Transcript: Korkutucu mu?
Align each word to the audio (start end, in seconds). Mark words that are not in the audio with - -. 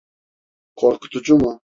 Korkutucu 0.75 1.37
mu? 1.39 1.51